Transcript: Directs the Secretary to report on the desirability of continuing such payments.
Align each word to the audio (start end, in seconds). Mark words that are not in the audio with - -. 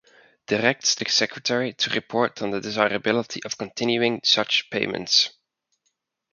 Directs 0.47 0.95
the 0.95 1.05
Secretary 1.07 1.73
to 1.73 1.91
report 1.91 2.41
on 2.41 2.49
the 2.49 2.59
desirability 2.59 3.39
of 3.43 3.59
continuing 3.59 4.21
such 4.23 4.67
payments. 4.71 5.29